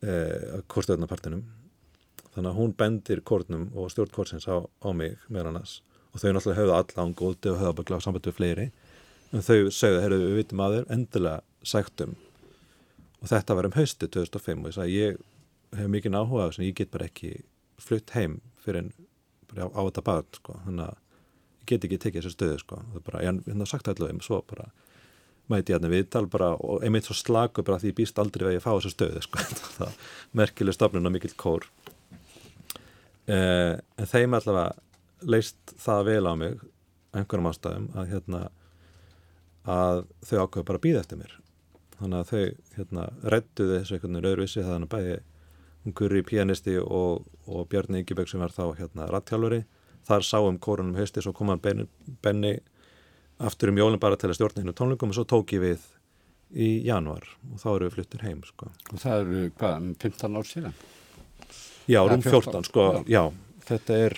[0.03, 1.45] eh, kórstöðnapartinum
[2.37, 5.81] þannig að hún bendir kórnum og stjórn kórsins á, á mig meðan annars.
[6.13, 8.67] Og þau náttúrulega höfðu alla án góti og höfðu að byggja á samband við fleiri.
[9.33, 12.13] En þau segðu, heyrðu, við vitum að þeir endilega sæktum
[13.17, 15.25] og þetta var um hausti 2005 og ég sagði, ég
[15.75, 17.33] hef mikið náhuga sem ég get bara ekki
[17.83, 18.93] flutt heim fyrir en
[19.51, 20.99] bara á, á þetta barn, sko, þannig að
[21.61, 24.43] ég get ekki tekið þessu stöðu, sko, það er bara, ég hef sagt allavega svo
[24.47, 24.69] bara
[25.51, 28.65] mæti hérna viðtal bara og einmitt svo slaku bara því ég býst aldrei að ég
[28.65, 29.45] fá þessu stöðu, sko,
[29.79, 30.01] það
[30.39, 31.69] merkileg stafnun og mikill kór.
[33.27, 36.59] Eh, en þeim allavega leist það vel á mig
[37.17, 38.43] einhverjum ástæðum að hérna
[39.67, 41.33] að þau ákveðu bara að býða eftir mér.
[41.97, 45.17] Þannig að þau hérna redduði þessu einhvern veginn öðruvísi það hann bæði
[45.95, 49.65] Gurri pianisti og, og Bjarni Ígjubögg sem var þá hérna rattjálfuri
[50.07, 51.87] þar sáum kórunum hösti svo kom hann Benni,
[52.23, 52.57] Benni
[53.39, 55.87] aftur um jólinn bara til að stjórna hennu tónleikum og svo tók ég við
[56.55, 58.71] í januar og þá eru við fluttir heim sko.
[58.93, 60.77] Og það eru, hvað, 15 ár síðan?
[61.87, 63.19] Já, rúm 14, sko, já.
[63.19, 64.17] já, þetta er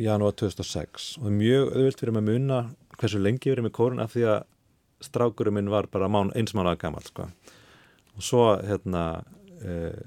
[0.00, 2.60] janúar 2006 og er mjög auðvilt fyrir mig að muna
[3.00, 4.38] hversu lengi verið með kórun af því að
[5.02, 7.26] strákurum minn var bara mán, eins mánuða gammal sko.
[8.16, 9.24] og svo hérna
[9.60, 9.98] eh,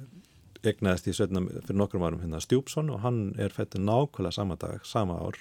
[0.72, 4.82] egnaðist ég sveitna fyrir nokkrum árum hérna Stjúpsson og hann er fættið nákvæmlega sama dag,
[4.88, 5.38] sama ár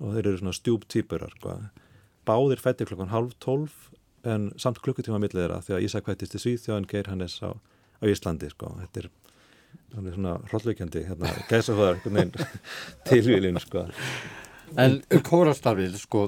[0.00, 1.58] og þeir eru svona stjúptýpurar sko.
[2.28, 3.90] báðir fættið klokkan halv tólf
[4.26, 8.04] en samt klukkutíma millið þeirra því að Ísak fættist í Svíþjóðan Geir Hannes á, á
[8.04, 8.72] Íslandi sko.
[8.82, 9.10] þetta er
[10.16, 12.02] svona hróllvíkjandi hérna, gæsahóðar
[13.08, 13.86] tilvílin sko
[14.74, 16.26] En kórastarfið, sko,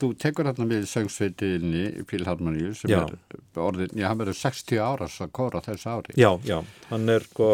[0.00, 3.00] þú tekur hérna með söngsveitinni í Pílharmoníu sem já.
[3.04, 6.16] er orðin, já, hann verður 60 ára að kóra þessu ári.
[6.18, 6.58] Já, já,
[6.90, 7.50] hann er, sko,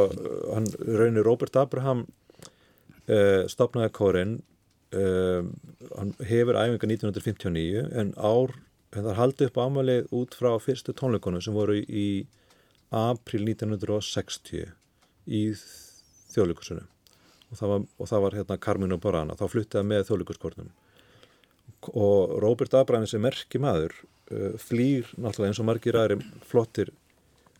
[0.50, 4.36] hann raunir Robert Abraham uh, stopnaði kórin,
[4.96, 5.42] uh,
[5.94, 8.56] hann hefur æfinga 1959 en ár,
[8.94, 12.08] það er haldið upp ámalið út frá fyrstu tónleikonum sem voru í
[12.94, 14.68] april 1960
[15.24, 15.44] í
[16.34, 16.90] þjóðleikursunum
[17.50, 20.70] og það var, og það var hérna Carmino Borana, þá fluttið með þjóðleikuskornum
[21.92, 23.92] og Robert Abraham sem merki maður
[24.32, 26.92] uh, flýr náttúrulega eins og margir aðri flottir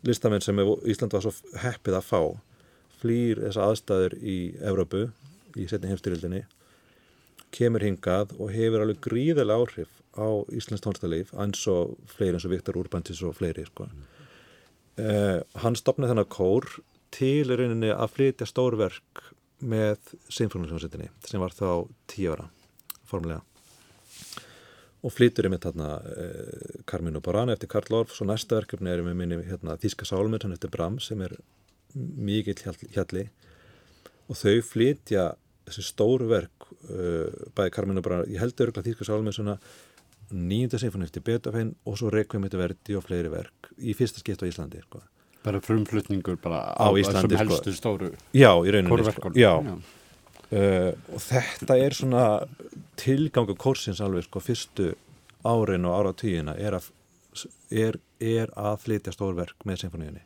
[0.04, 2.20] listamenn sem Ísland var svo heppið að fá
[3.00, 5.06] flýr þessa aðstæður í Evrópu
[5.60, 6.44] í setni heimstyrildinni
[7.54, 12.54] kemur hingað og hefur alveg gríðilega áhrif á Íslands tónstælíf eins og fleiri eins og
[12.54, 13.88] Viktor Urbantis og fleiri sko.
[14.98, 16.68] uh, hann stopnaði þennan kór
[17.14, 19.24] til rauninni að flytja stórverk
[19.64, 22.50] með Sinfóniusljónsettinni sem var þá tíu ára
[23.06, 23.44] formulega
[25.05, 29.16] og flytur með þarna eh, Carmino Borana eftir Karl Orff og næsta verkefni er með
[29.20, 31.37] minni hérna, Þíska Sálmur eftir Bram sem er
[31.94, 32.57] mikill
[32.94, 33.29] hjalli
[34.24, 35.33] og þau flytja
[35.68, 39.59] þessi stóru verk uh, bæði Carmino Borana, ég held örgulega Þíska Sálmur svona
[40.33, 44.42] nýjunda sinfóni eftir Beethoven og svo Requiem eftir Verdi og fleiri verk í fyrsta skipt
[44.42, 45.03] á Íslandi sko
[45.44, 47.77] bara frumflutningur bara á, á Íslandi sem helstu sko.
[47.77, 49.35] stóru já, í rauninni sko.
[49.37, 49.53] já.
[49.61, 49.77] Já.
[50.52, 52.24] Uh, og þetta er svona
[53.00, 54.90] tilgangu kórsins alveg sko, fyrstu
[55.44, 56.90] árin og áratýjina er að
[57.72, 60.20] er, er að flytja stórverk með symfóníunni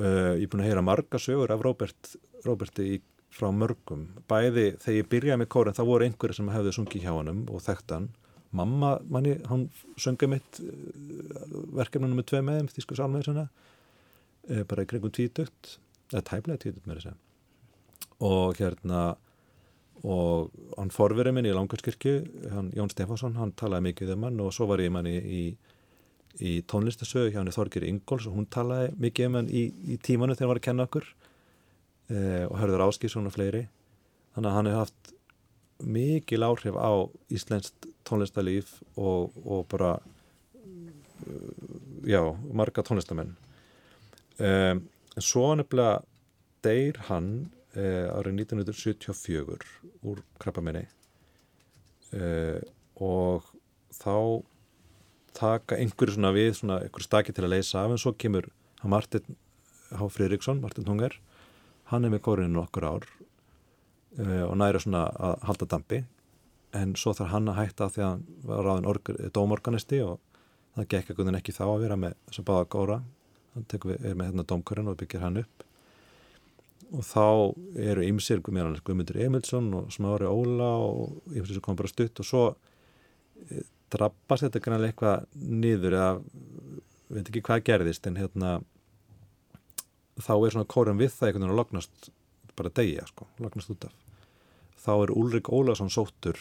[0.00, 2.14] uh, ég er búin að heyra marga sögur af Robert,
[2.46, 2.98] Roberti í,
[3.28, 4.06] frá mörgum.
[4.30, 7.62] Bæði þegar ég byrjaði með kórin þá voru einhverju sem hefði sungið hjá hann og
[7.68, 8.10] þekkt hann.
[8.56, 9.68] Mamma manni, hann
[10.00, 10.62] sungið mitt
[11.76, 13.48] verkefnunum með tvei meðum því sko sálmeður svona
[14.72, 15.76] bara í kringum tvítugt
[16.08, 17.27] eða tæplega tvítugt með þess að
[18.24, 19.02] og hérna
[20.06, 22.14] og hann forverið minn í Langarskirkju
[22.52, 25.42] hann, Jón Stefánsson, hann talaði mikið um hann og svo var ég manni í,
[26.38, 30.36] í tónlistasögu hjá hann Þorgir Ingóls og hún talaði mikið um hann í, í tímanu
[30.36, 31.08] þegar hann var að kenna okkur
[32.14, 33.64] eh, og hörður Áskísson og fleiri.
[34.36, 35.12] Þannig að hann hefði haft
[35.78, 36.92] mikil áhrif á
[37.34, 39.96] íslenskt tónlistalíf og, og bara
[42.06, 43.34] já, marga tónlistamenn
[44.38, 44.82] um,
[45.18, 46.00] en svo nefnilega
[46.64, 49.58] deyr hann árið 1974
[50.08, 50.86] úr krabbamenni
[52.16, 52.60] uh,
[52.98, 53.46] og
[53.94, 54.42] þá
[55.38, 58.48] taka einhverju svona við svona einhverju staki til að leysa af en svo kemur
[58.82, 59.36] hann Martin
[59.88, 60.08] H.
[60.12, 61.14] Friðriksson, Martin Tunger.
[61.88, 63.06] Hann er með kórinu okkur ár
[64.18, 66.02] uh, og næri svona að halda dampi.
[66.76, 70.18] En svo þarf hann að hætta því að hann var ráðin dómorganisti og
[70.76, 72.98] það gekk ekkert ekki þá að vera með þess að báða góra.
[73.54, 75.67] Hann við, er með hérna dómkörun og byggir hann upp
[76.94, 77.24] og þá
[77.90, 82.20] eru ymsir Guðmundur Emilsson og Smári Óla og ymsir sem kom bara stutt.
[82.22, 82.44] Og svo
[83.50, 86.10] e, drabbast þetta grannlega eitthvað niður eða
[87.08, 88.58] veit ekki hvað gerðist en hérna
[90.18, 92.10] þá er svona kórum við það einhvern veginn að lognast
[92.58, 93.98] bara degja sko, lognast út af.
[94.78, 96.38] Þá er Úlrik Ólason sóttur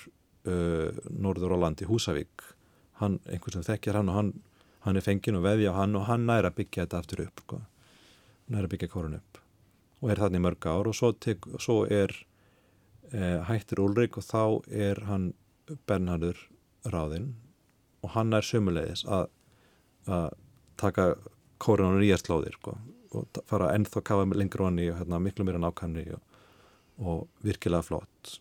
[0.48, 2.46] uh, Norður Ólandi Húsavík.
[3.02, 4.32] Hann, einhvern sem þekkjar hann og hann,
[4.88, 7.60] hann er fengin og veðja á hann og hann næra byggja þetta aftur upp sko.
[8.48, 9.42] næra byggja kórun upp
[10.02, 12.14] og er þannig mörg ár og svo, tek, svo er
[13.12, 15.32] eh, hættir Úlrik og þá er hann
[15.90, 16.40] Bernhardur
[16.88, 17.34] ráðinn
[18.06, 19.28] og hann er sömulegis að,
[20.08, 20.30] að
[20.80, 21.10] taka
[21.62, 22.78] kórun á nýja slóðir sko
[23.18, 26.42] og fara ennþá að kafa lengur honni og hérna, miklu mér nákvæmni og,
[27.00, 28.34] og virkilega flott.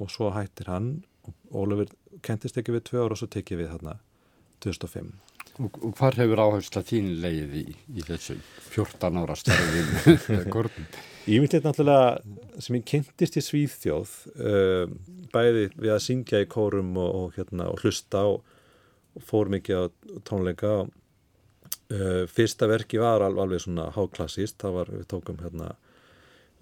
[0.00, 1.92] Og svo hættir hann og Ólafur
[2.24, 3.98] kentist ekki við tvö ára og svo tekið við hérna
[4.64, 5.12] 2005
[5.60, 8.40] Og, og hvað hefur áhersla þín leið í, í þessum
[8.72, 9.90] 14 ára starfið
[11.32, 14.88] Ég myndi náttúrulega sem ég kynntist í Svíþjóð uh,
[15.34, 19.84] bæði við að syngja í kórum og, og, hérna, og hlusta og fór mikið á
[20.26, 20.72] tónleika.
[20.82, 20.90] Og
[21.92, 25.74] Uh, fyrsta verki var alveg, svona háklassíst, það var, við tókum hérna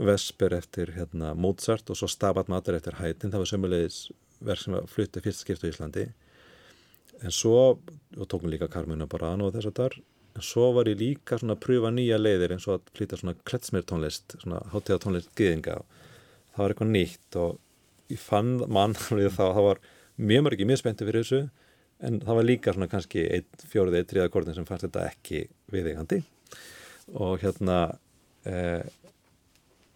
[0.00, 3.98] Vesper eftir hérna Mozart og svo Stabat Mater eftir Haydn, það var sömulegis
[4.42, 6.06] verk sem flutti fyrst skiptu í Íslandi
[7.20, 7.78] en svo,
[8.16, 9.96] og tókum líka Carmina Barano og þess að þar
[10.38, 13.36] en svo var ég líka svona að pröfa nýja leiðir eins og að flytja svona
[13.48, 17.58] kletsmér tónlist svona hátíða tónlist giðinga það var eitthvað nýtt og
[18.10, 19.82] ég fann mann þá, það var
[20.20, 21.42] mjög mörgir mjög spenntið fyrir þessu
[22.06, 23.24] en það var líka svona kannski
[23.70, 26.20] fjórið eitt tríða kortin sem fannst þetta ekki viðeigandi.
[27.20, 27.78] Og hérna
[28.48, 28.84] eh,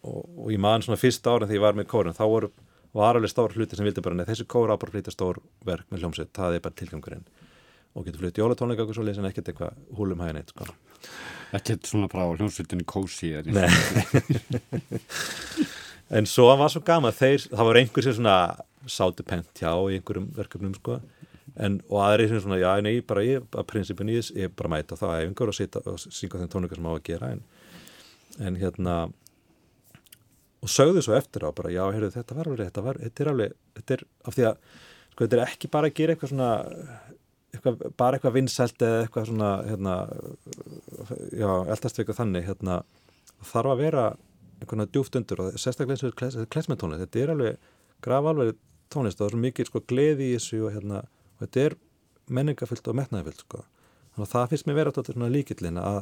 [0.05, 2.51] og, og ég man svona fyrsta árin þegar ég var með kórin þá voru,
[2.95, 5.87] var alveg stór hluti sem vildi bara neð þessi kóra á bara flytja stór verk
[5.91, 7.25] með hljómsveit, það er bara tilgangurinn.
[7.95, 10.67] Og getur flyttið jólatónleika og svo lesin ekkert eitthvað húlum hægin eitt sko.
[11.55, 13.33] Ekkert svona frá hljómsveitinni kósi
[16.15, 18.37] En svo var svo gama þeir, það var einhver sem svona
[18.85, 20.99] sátu pent hjá í einhverjum verkefnum sko.
[21.55, 24.71] En, og aðri sem svona, já, nei, bara ég að prinsipin í þess, ég bara
[24.75, 27.31] mæta það æfingar og, og synga þeim tónleikar sem á að gera.
[27.33, 27.41] En,
[28.45, 28.95] en hérna
[30.63, 33.31] og sögðu svo eftir á bara, já, heyrðu, þetta var alveg, þetta var, þetta er
[33.31, 34.59] alveg þetta er, af því að,
[35.11, 36.51] sko, þetta er ekki bara að gera eitthvað svona
[37.55, 39.95] eitthvað, bara eitthvað vinsælt eða eitthvað svona hérna,
[41.35, 42.79] já, eldast eitthvað þannig, hérna
[43.45, 44.05] þarf að vera
[44.61, 47.71] einhvern veginn djúft undur og sérstaklega eins og klesmentónlist, þetta er alveg
[48.05, 48.55] graf alveg
[48.93, 51.77] tónlist og það er svo mikið sko gleði í þessu og hérna og þetta er
[52.35, 53.63] menningafyllt og metnaðifyllt sko.
[54.15, 55.99] þannig að það finnst mér verið átt líkillin að,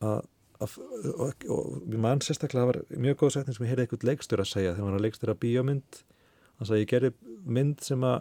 [0.00, 0.20] að, að
[0.60, 4.74] og, og mann sérstaklega var mjög góð setning sem ég heyrði eitthvað leikstur að segja
[4.74, 6.00] þegar maður var leikstur að bíómynd
[6.58, 7.12] þannig að ég gerði
[7.58, 8.18] mynd sem að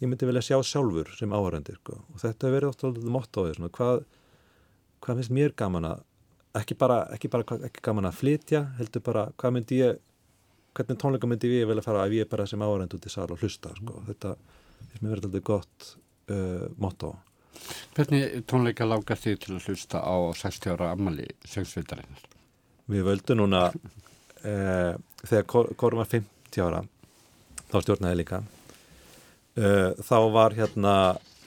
[0.00, 1.98] ég myndi velja að sjá sjálfur sem áhörandi sko.
[2.14, 4.04] og þetta hefur verið átt motto hvað,
[5.00, 6.04] hvað finnst mér gaman að
[6.60, 9.98] ekki bara, ekki bara ekki gaman að flytja heldur bara hvað myndi ég
[10.74, 13.12] hvernig tónleika myndi ég velja að fara að ég er bara sem áhörandi út í
[13.12, 14.04] sal og hlusta sko.
[14.06, 15.90] þetta finnst mér verið alltaf gott
[16.30, 17.14] uh, motto
[17.96, 22.22] Hvernig tónleika lágar þið til að hlusta á 60 ára ammali sögsveitarinnar?
[22.90, 25.46] Við völdum núna uh, þegar
[25.78, 26.82] Kórum var 50 ára
[27.70, 28.42] þá stjórnaði líka.
[29.58, 30.96] Uh, þá var hérna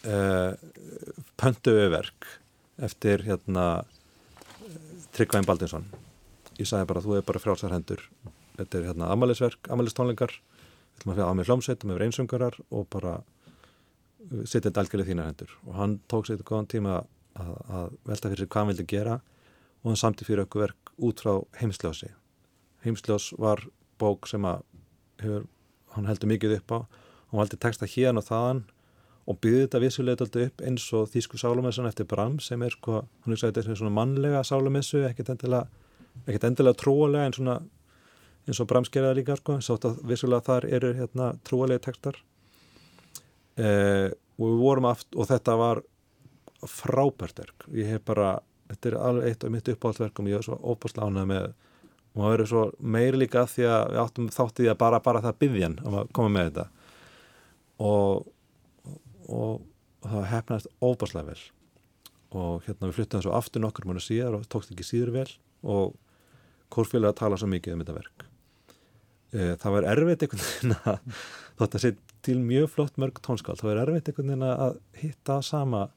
[0.05, 0.53] uh,
[1.39, 2.31] pöntuverk
[2.83, 3.67] eftir hérna
[5.13, 5.85] Tryggvæn Baldinsson
[6.59, 8.01] ég sagði bara þú er bara frálsar hendur.
[8.57, 12.87] Þetta er hérna amalisverk, amalistónleikar við ætlum að fyrir á mig hljómsveit með reynsöngarar og
[12.93, 13.15] bara
[14.45, 15.53] setja þetta algjörlega þína hendur.
[15.67, 19.15] Og hann tók sér þetta góðan tíma að, að velta fyrir hvað hann vildi gera
[19.83, 22.11] og hann samti fyrir okkur verk út frá heimsljósi.
[22.85, 23.63] Heimsljós var
[24.01, 24.63] bók sem að
[25.23, 25.47] hefur,
[25.95, 26.79] hann heldur mikið upp á.
[27.31, 28.63] Hann valdi texta hérna og þaðan
[29.23, 33.05] og byggði þetta vissulega alltaf upp eins og Þísku Sálumessan eftir Bram sem er sko,
[33.23, 35.69] hann sagt þetta er svona mannlega Sálumessu, ekkert endilega
[36.27, 37.55] ekkert endilega trúalega en svona
[38.43, 42.19] eins og Brams gerða líka sko, sátt að vissulega þar eru hérna trúalega textar
[43.57, 45.83] eh, og við vorum aft og þetta var
[46.69, 47.67] frábært verk.
[47.75, 48.37] Ég hef bara,
[48.71, 50.29] þetta er alveg eitt af mitt uppáhaldsverkum.
[50.31, 51.49] Ég er svo óbúrslega ánað með
[52.13, 52.63] og það verður svo
[52.93, 56.49] meiri líka því að við áttum þáttið að bara, bara það byggjan að koma með
[56.49, 56.65] þetta.
[57.83, 58.27] Og,
[59.25, 59.63] og,
[60.03, 61.39] og það hefnast óbúrslega vel.
[62.33, 65.27] Og hérna við fluttum þessu aftur nokkur múinu síðar og tókst ekki síður vel.
[65.65, 65.97] Og
[66.73, 68.27] kórfélag tala svo mikið um þetta verk.
[69.33, 71.21] E, það var erfitt einhvern veginn að
[71.61, 73.61] þótt að setja til mjög flott mörg tónskáld.
[73.61, 75.87] Þá er erfitt einhvern veginn að hitta sama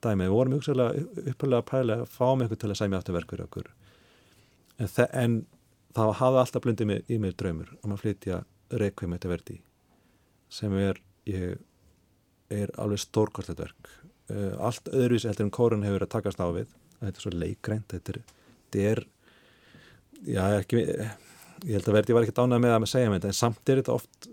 [0.00, 3.44] dæmi, við vorum uppalega að pæla að fá með eitthvað til að sæmja aftur verkur
[3.44, 3.72] okkur.
[4.80, 5.36] En, en
[5.96, 9.56] það hafði alltaf blundið í mér draumur um að flytja Reykjavík með verdi
[10.50, 10.98] sem er
[11.30, 11.58] ég,
[12.50, 13.90] er alveg stórkortlegt verk.
[14.30, 16.70] Uh, allt öðruvísi heldur en kórun hefur að takast á við.
[17.00, 18.14] Þetta er svo leikrænt þetta
[18.70, 19.02] þetta er
[20.26, 20.84] já, ekki
[21.66, 23.38] ég held að verði var ekki dánað með það með að segja með þetta en
[23.40, 24.28] samt er þetta oft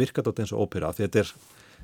[0.00, 1.32] virkat átt eins og ópera því þetta er,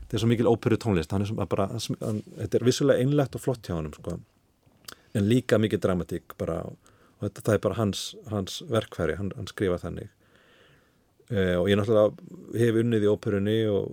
[0.01, 3.69] þetta er svo mikil óperu tónlist er bara, hann, þetta er vissulega einlegt og flott
[3.69, 4.19] hjá hann sko.
[5.15, 9.51] en líka mikið dramatík bara, og þetta, það er bara hans, hans verkfæri, hann, hann
[9.51, 10.11] skrifa þannig
[11.31, 13.93] uh, og ég náttúrulega hef unnið í óperunni og,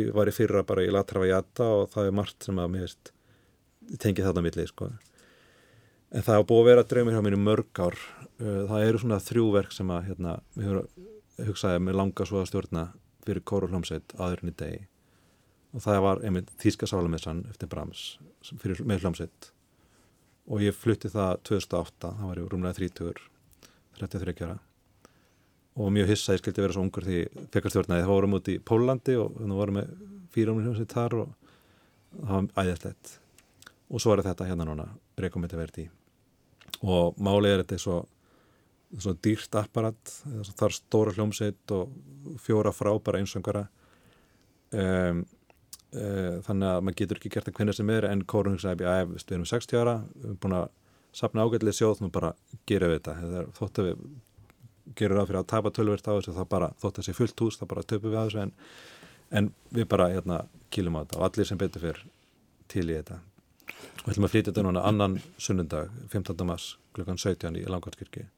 [0.00, 2.88] ég var í fyrra bara í Latrava Jata og það er margt sem að mér
[2.88, 3.12] veist
[4.00, 4.88] tengið þarna milli sko.
[6.14, 7.98] En það hafa búið að vera draumir hjá mér í mörg ár.
[8.38, 12.26] Uh, það eru svona þrjú verk sem að hérna, mér hefur hugsaði að mér langa
[12.28, 12.84] svo að stjórna
[13.24, 14.82] fyrir kóru hljómsveit aðurinn í degi.
[15.74, 18.04] Og það var einmitt Þíska Sálamessan eftir Brahms
[18.62, 19.48] fyrir, með hljómsveit.
[20.54, 23.24] Og ég flutti það 2008, það var ég rúmlega 30
[23.98, 24.60] 33 ára.
[25.74, 27.24] Og mjög hissa ég skildi vera svo ungur því
[27.54, 29.90] fekar stjórnaði, það vorum út í Pólandi og það vorum með
[30.34, 31.34] fýrum hljómsveit þar og
[32.20, 33.18] það var æðislegt.
[33.90, 34.86] Og svo er þetta hérna núna
[35.18, 35.90] rekomiti verði
[36.82, 38.00] og málið er þetta svo,
[38.98, 40.14] svo dýrt apparat
[40.58, 41.94] þar stóra hljómsveit og
[42.42, 43.66] fjóra frábæra einsöngara
[44.72, 45.24] um,
[45.94, 49.14] uh, þannig að maður getur ekki gert það hvernig sem er en kórun hugsaði að
[49.14, 50.70] við erum 60 ára við erum búin að
[51.14, 52.32] sapna ágætlega sjóð og bara
[52.66, 53.12] gera við þetta.
[53.20, 54.00] Þegar þótt að við
[54.98, 57.60] gerum ráð fyrir að tapa tölvert á þessu þá bara þótt að sé fullt hús
[57.60, 58.52] þá bara töpum við á þessu en,
[59.30, 60.40] en við bara hérna
[60.74, 62.02] kýlum á þetta og allir sem betur fyrir
[62.70, 63.20] til í þetta
[64.04, 66.46] og ætlum að flytja þetta núna annan sunnundag 15.
[66.46, 68.28] mars klukkan 17 í Langvartkirkji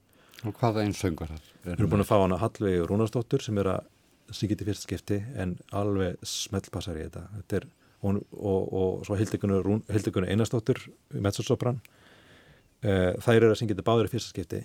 [0.44, 1.50] Og hvaða einn söngur það?
[1.64, 5.20] Við erum búin að fá hana Hallvegi Rúnarsdóttur sem er að syngja til fyrst skipti
[5.38, 7.68] en alveg smellpassar í þetta, þetta er,
[8.02, 10.82] og, og, og svo Hildegunni Einarsdóttur
[11.14, 11.80] mezzosopran.
[12.84, 14.60] Uh, þær eru að syngja til báður í fyrsta skipti.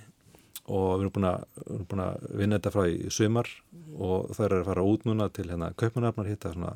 [0.71, 3.50] Og við erum búin að, við erum búin að vinna þetta frá í sumar.
[3.95, 6.76] Og þær eru að fara út núna til hérna Kaupmannafnar hitta svona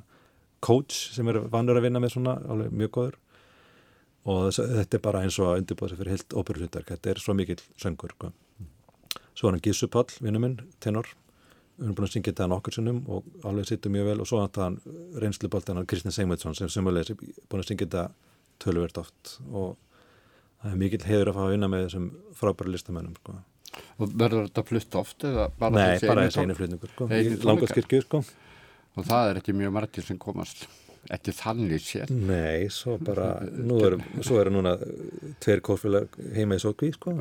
[0.65, 3.19] coach sem er vannur að vinna með svona alveg mjög góður
[4.25, 7.21] og þess, þetta er bara eins og að undirbúða sig fyrir heilt óperusundverk, þetta er
[7.21, 8.31] svo mikill söngur sko.
[9.35, 11.11] svo er hann Gísu Pall, vinnuminn, tenor
[11.75, 14.39] við erum búin að syngja þetta nokkur sinnum og alveg sittum mjög vel og svo
[14.43, 14.77] er hann
[15.19, 17.17] reynsluboltan hann Kristinn Seymetsson sem sumulegis er
[17.51, 18.05] búin að syngja þetta
[18.63, 19.75] tölvert oft og
[20.61, 22.07] það er mikill heiður að fá að vinna með þessum
[22.39, 23.35] frábæra listamennum sko.
[23.99, 25.27] Og verður þetta flutt oft
[25.59, 27.09] bara Nei, bara þessi einu flutningur sko.
[27.11, 28.23] Í langarskirkju sko.
[28.95, 30.63] Og það er ekki mjög margir sem komast
[31.13, 32.11] ekki þannig sér.
[32.11, 37.13] Nei, svo bara nú eru, svo eru núna uh, tveir kófélag heima í sókví sko.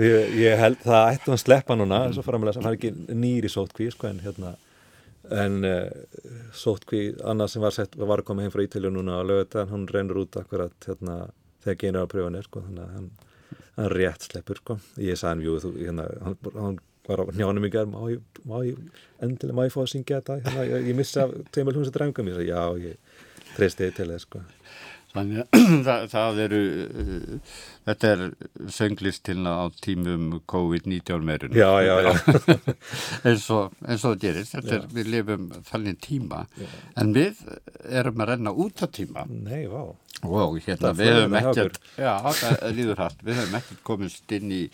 [0.00, 4.08] ég, ég held það ættum að sleppa núna sem hann er ekki nýri sótkví sko,
[4.08, 4.54] en hérna
[5.32, 5.90] en uh,
[6.56, 10.24] sótkví annað sem var sett var koma heim frá Ítalju núna á lögutaðan hún reynur
[10.24, 11.26] út akkurat hérna,
[11.64, 13.10] þegar genið á pröfun er sko, þannig að hann,
[13.76, 14.78] hann rétt sleppur sko.
[14.96, 18.22] ég sagði hann, jú, þú, hérna, hann, hann var á njánum í gerð má ég,
[18.48, 18.78] má ég,
[19.22, 20.38] endilega má ég fá að syngja þetta?
[20.46, 24.28] Hérna, ég, ég missa tveimur hljómsið drengum ég sagði, já, ég treysti þið til þess
[24.28, 24.42] sko.
[25.12, 26.60] Þannig að það, það eru,
[27.02, 27.56] uh,
[27.88, 28.22] þetta er
[28.72, 31.58] sönglistilna á tímum COVID-19 meirinu.
[31.58, 32.12] já, já, já,
[33.28, 34.54] eins og, það gerist.
[34.56, 36.46] Þetta er, við lifum þannig tíma.
[36.96, 37.44] En við
[37.90, 39.26] erum að renna út á tíma.
[39.28, 39.84] Nei, vá.
[40.22, 44.52] Og hérna Það við höfum ekkert, já, það líður hægt, við höfum ekkert komist inn
[44.54, 44.64] í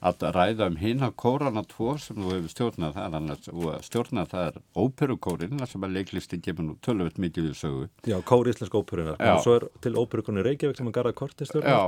[0.00, 4.30] að ræða um hina kórana tvo sem þú hefur stjórnað það er annars, og stjórnað
[4.32, 8.76] það er óperukórin sem að leiklisti gefur nú tölvöld mikið við sögu já, kóri íslensk
[8.80, 9.18] óperunar.
[9.20, 9.34] Já.
[9.34, 11.80] og svo er til óperukunni Reykjavík sem að garða korti stjórna Já,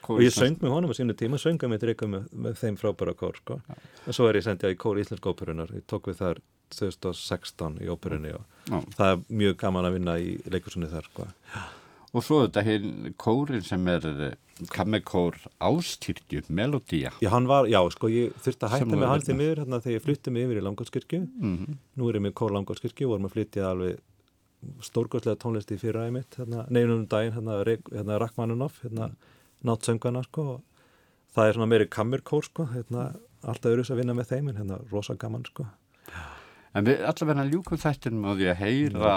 [0.00, 0.16] sko.
[0.16, 3.14] og ég söng með honum á sínu tíma söngum með Reykjavík með, með þeim frábæra
[3.14, 3.60] kór sko.
[4.06, 7.90] og svo er ég sendið í kóri íslensk óperunar ég tók við þar 2016 í
[7.90, 8.78] óperunni og Já.
[8.98, 11.26] það er mjög gaman að vinna í leikursunni þar sko.
[12.10, 14.36] Og svo þetta hinn kórin sem er eh,
[14.74, 17.12] kammekór ástyrkju, melodía.
[17.22, 19.36] Já, hann var, já, sko, ég þurfti að hætta með hann með.
[19.40, 22.54] miður hérna, þegar ég flutti mig yfir í Langótskirkju mm nú er ég með kór
[22.56, 24.00] Langótskirkju og vorum að flytja alveg
[24.84, 29.10] stórgóðslega tónlist í fyrra einmitt hérna, neinum daginn, hérna, hérna Rackmaninoff, hérna
[29.64, 34.16] náttsöngana sko, og það er svona meiri kammerkór sko, hérna, alltaf eru þess að vinna
[34.18, 35.66] með þeim en hérna rosa gaman sko.
[36.76, 39.14] En við allavega ljúkum þættinum á því að heyra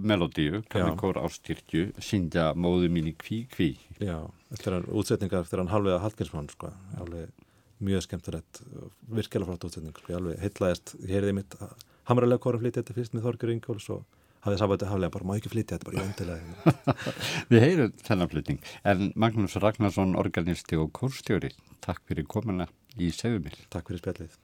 [0.00, 3.70] melodíu, kammekór ástyrkju syngja móðu mín í kví kví
[4.02, 4.18] já,
[4.54, 7.32] eftir hann útsetningar eftir hann halvega Hallgrímsmann sko, alveg
[7.84, 8.62] mjög skemmtilegt
[9.08, 11.58] virkilega flott útsetning, sko, ég alveg heitlaðist ég heyrði mitt
[12.10, 14.02] hamralega kórum flytja þetta fyrst með Þorgur Ingóls og
[14.46, 17.06] hafði sabbatið haflega bara má ekki flytja þetta bara í endilega
[17.52, 21.52] Við heyrum þennan flytning en Magnús Ragnarsson, organisti og kórstjóri
[21.84, 22.68] Takk fyrir komuna
[22.98, 24.38] í Segumil Takk fyrir spjallið